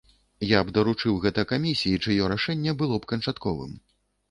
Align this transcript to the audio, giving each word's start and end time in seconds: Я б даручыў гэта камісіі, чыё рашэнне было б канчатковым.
Я 0.51 0.61
б 0.69 0.73
даручыў 0.77 1.19
гэта 1.25 1.43
камісіі, 1.51 2.01
чыё 2.05 2.31
рашэнне 2.35 2.77
было 2.83 2.95
б 3.03 3.13
канчатковым. 3.15 3.81